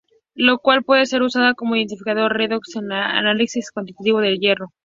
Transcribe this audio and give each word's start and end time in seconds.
La 0.33 0.57
cual 0.57 0.83
puede 0.83 1.05
ser 1.05 1.21
usada 1.21 1.53
como 1.53 1.75
indicador 1.75 2.33
redox 2.35 2.75
en 2.75 2.85
el 2.85 2.91
análisis 2.93 3.69
cuantitativo 3.71 4.19
del 4.19 4.39
hierro. 4.39 4.71